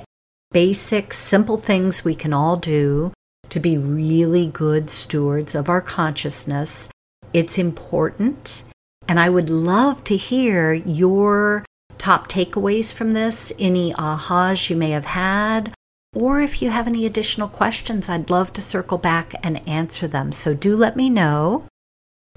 basic, 0.51 1.13
simple 1.13 1.57
things 1.57 2.05
we 2.05 2.13
can 2.13 2.33
all 2.33 2.57
do 2.57 3.11
to 3.49 3.59
be 3.59 3.77
really 3.77 4.47
good 4.47 4.89
stewards 4.89 5.55
of 5.55 5.69
our 5.69 5.81
consciousness. 5.81 6.89
It's 7.33 7.57
important. 7.57 8.63
And 9.07 9.19
I 9.19 9.29
would 9.29 9.49
love 9.49 10.03
to 10.05 10.15
hear 10.15 10.73
your 10.73 11.65
top 12.03 12.27
takeaways 12.27 12.93
from 12.93 13.11
this, 13.11 13.53
any 13.57 13.93
ahas 13.93 14.69
you 14.69 14.75
may 14.75 14.89
have 14.89 15.05
had, 15.05 15.73
or 16.13 16.41
if 16.41 16.61
you 16.61 16.69
have 16.69 16.85
any 16.85 17.05
additional 17.05 17.47
questions, 17.47 18.09
I'd 18.09 18.29
love 18.29 18.51
to 18.53 18.61
circle 18.61 18.97
back 18.97 19.33
and 19.41 19.65
answer 19.65 20.05
them. 20.09 20.33
So 20.33 20.53
do 20.53 20.75
let 20.75 20.97
me 20.97 21.09
know. 21.09 21.65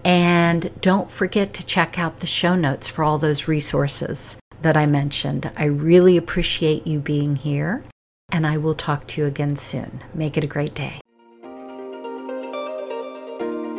And 0.04 0.70
don't 0.80 1.10
forget 1.10 1.52
to 1.54 1.66
check 1.66 1.98
out 1.98 2.18
the 2.18 2.28
show 2.28 2.54
notes 2.54 2.88
for 2.88 3.02
all 3.02 3.18
those 3.18 3.48
resources 3.48 4.38
that 4.62 4.76
I 4.76 4.86
mentioned. 4.86 5.50
I 5.56 5.64
really 5.64 6.16
appreciate 6.16 6.86
you 6.86 7.00
being 7.00 7.34
here 7.34 7.82
and 8.30 8.46
I 8.46 8.58
will 8.58 8.74
talk 8.74 9.08
to 9.08 9.20
you 9.20 9.26
again 9.26 9.56
soon. 9.56 10.00
Make 10.14 10.36
it 10.36 10.44
a 10.44 10.46
great 10.46 10.74
day. 10.74 11.00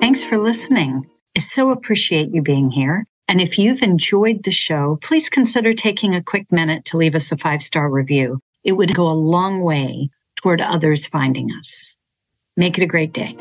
Thanks 0.01 0.25
for 0.25 0.37
listening. 0.37 1.09
I 1.37 1.39
so 1.39 1.71
appreciate 1.71 2.33
you 2.33 2.41
being 2.41 2.71
here. 2.71 3.05
And 3.27 3.41
if 3.41 3.59
you've 3.59 3.81
enjoyed 3.81 4.43
the 4.43 4.51
show, 4.51 4.99
please 5.01 5.29
consider 5.29 5.73
taking 5.73 6.15
a 6.15 6.23
quick 6.23 6.51
minute 6.51 6.85
to 6.85 6.97
leave 6.97 7.15
us 7.15 7.31
a 7.31 7.37
five 7.37 7.61
star 7.61 7.89
review. 7.89 8.39
It 8.63 8.73
would 8.73 8.95
go 8.95 9.09
a 9.09 9.13
long 9.13 9.61
way 9.61 10.09
toward 10.41 10.61
others 10.61 11.07
finding 11.07 11.49
us. 11.59 11.97
Make 12.55 12.77
it 12.77 12.83
a 12.83 12.87
great 12.87 13.13
day. 13.13 13.35